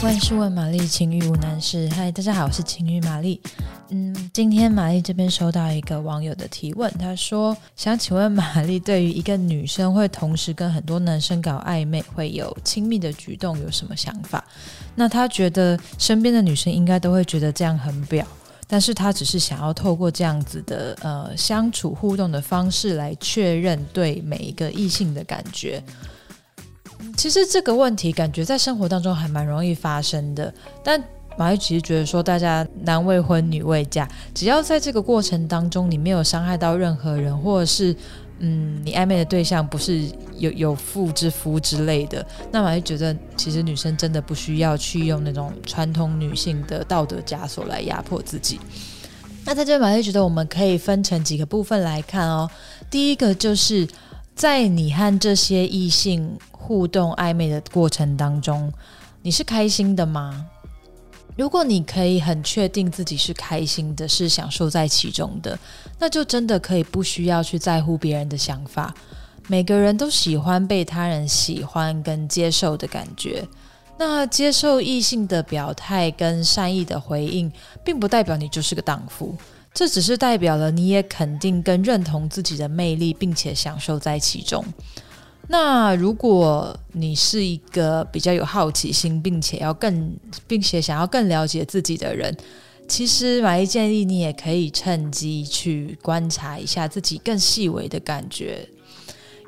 [0.00, 1.88] 万事问玛丽，情欲无难事。
[1.88, 3.40] 嗨，大家好，我是情欲玛丽。
[3.88, 14.44] 嗯，今天玛丽这边收到一个网友的提问，他说想请问玛丽，对于一个女生会同时跟很多男生搞暧昧，会有亲密的举动，有什么想法？
[14.94, 18.24] 那他觉得身边的女生应该都会觉得这样很婊，
[18.68, 25.82] 但是他只是想要透过这样子的呃相处互动的方式来确认对每一个异性的感觉。
[27.16, 30.52] 其实这个问题感觉在生活当中还蛮容易发生的，
[30.84, 31.02] 但
[31.36, 37.94] 马玉其实觉得说，大家男未婚女未嫁，只要在这个过程当中你没有伤害到任何人，或者是
[38.40, 40.02] 嗯你暧昧的对象不是
[40.36, 48.58] 有有妇之夫之类的，那马玉觉得其实女生真的不需要去用那种传统女性的道德枷锁来压迫自己。
[49.44, 52.50] 那在这边玛丽觉得我们可以分成几个部分来看哦，
[52.90, 53.86] 第一个就是
[54.38, 56.38] 在你和这些异性。
[56.50, 58.70] 互动暧昧的过程当中，
[59.22, 60.44] 你是开心的吗？
[61.34, 65.58] 如果你可以很确定自己是开心的，是享受在其中的，
[65.98, 68.94] 那就真的可以不需要去在乎别人的想法。
[69.46, 73.48] 每个人都喜欢被他人喜欢跟接受的感觉。
[73.96, 77.50] 那接受异性的表态跟善意的回应，
[77.82, 79.34] 并不代表你就是个荡妇，
[79.72, 84.64] 这只是代表了你也肯定跟认同自己的魅力，并且享受在其中。
[85.50, 90.14] 那如果你是一个比较有好奇心，并且要更，
[90.46, 92.36] 并且想要更了解自己的人，
[92.86, 98.68] 其实玛丽建议你也可以趁机去观察一下自己更细微的感觉。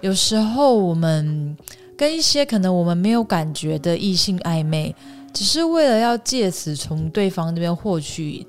[0.00, 1.54] 有时候我们
[1.96, 4.94] 跟一些可能我们没有感觉的异性暧昧，
[5.34, 8.46] 只是为了要借此从对方那边获取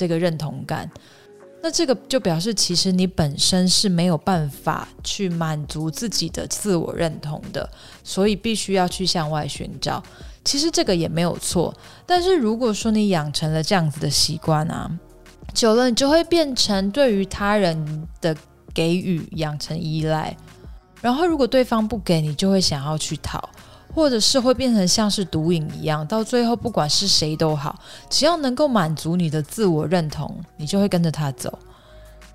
[0.00, 0.90] 这个认同感。
[1.62, 7.68] 那这个就表示，其实你本身是没有办法去满足自己的自我认同的，
[8.02, 10.02] 所以必须要去向外寻找。
[10.42, 11.74] 其实这个也没有错，
[12.06, 14.90] 但是如果说你养成了这样子的习惯啊，
[15.52, 18.34] 久了你就会变成对于他人的
[18.72, 20.34] 给予养成依赖，
[21.02, 23.50] 然后如果对方不给你，就会想要去讨。
[23.94, 27.78] 或者是会变成像是毒瘾一样，到最后不管是谁都好，
[28.08, 31.58] 只要能够满足你的自我认同，你就会跟着他走。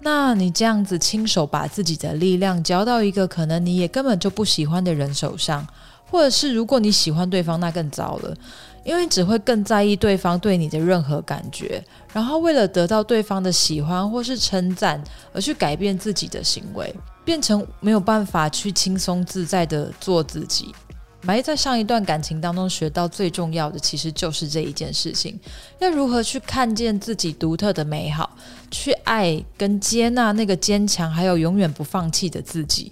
[0.02, 5.66] 那你这样子亲手把自己的力量交到一个可能你也根本就不喜欢的人手上，
[6.12, 8.36] 或者是如果你喜欢对方，那更糟了，
[8.84, 11.84] 因为只会更在意对方对你的任何感觉，
[12.14, 15.02] 然后为了得到对方的喜欢或是称赞
[15.34, 20.76] 而去改变自己的行为，变成没有办法去轻松自在的做自己。
[21.26, 25.38] 埋在上一段感情当中学到最重要的，其实就是这一件事情：
[25.80, 28.30] 要如何去看见自己独特的美好，
[28.70, 32.92] 去爱跟接纳那个坚强还有永远不放弃的自己。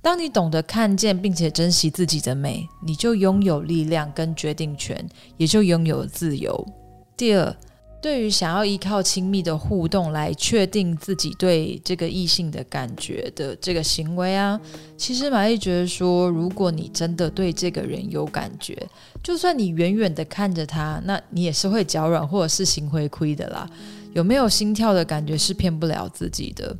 [0.00, 5.04] 当你懂得看见并且珍惜自己的美，你就拥有力量跟决定权，
[5.36, 6.66] 也就拥有自由。
[7.16, 7.54] 第二。
[8.02, 14.60] 对于想要依靠亲密的互动来确定自己对这个异性的感觉的这个行为啊，
[14.96, 18.76] 其实玛丽觉得说，如果你真的对这个人有感觉，
[19.22, 23.70] 就算你远远的看着他，那你也是会脚软或者是心会亏的啦。
[24.14, 26.76] 有没有心跳的感觉是骗不了自己的。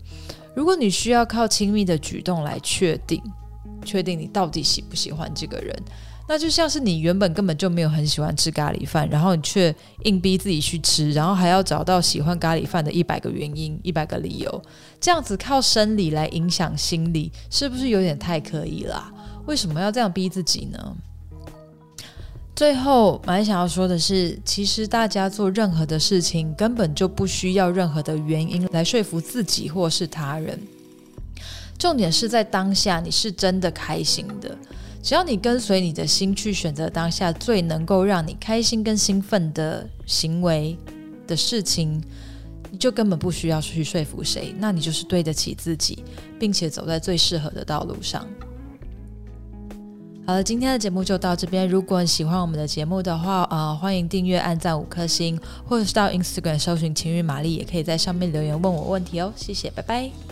[0.56, 3.22] 如果你需要靠亲密的举动来确定，
[3.84, 5.74] 确定你到底喜不喜欢这个人。
[6.32, 14.62] 那就像是你原本根本就没有很喜欢吃咖喱饭，然后你却硬逼自己去吃，然后还要找到喜欢咖喱饭的一百个原因、一百个理由，
[14.98, 19.12] 这样子靠生理来影响心理，是不是有点太刻意啦？
[19.44, 20.96] 为什么要这样逼自己呢？
[22.56, 30.58] 最后，蛮想要说的是，其实大家做任何的事情，根本就不需要任何的原因来说服自己或是他人，
[31.76, 34.56] 重点是在当下你是真的开心的。
[35.02, 40.78] 只要你跟随你的心去选择当下最能够让你开心跟兴奋的行为
[41.26, 42.00] 的事情，
[42.70, 46.04] 你就根本不需要去说服谁，那你就是对得起自己，
[46.38, 48.24] 并且走在最适合的道路上。
[50.24, 51.68] 好了，今天的节目就到这边。
[51.68, 55.36] 如果你喜欢我们的节目的话，呃，欢迎订阅、按赞五颗星，
[55.66, 59.32] 或者是到 Instagram 搜寻晴雨玛丽，也可以在上面留言问我问题哦。
[59.34, 60.31] 谢谢，拜拜。